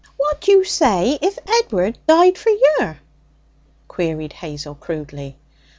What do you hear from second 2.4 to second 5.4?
yer?' queried Hazel crudely.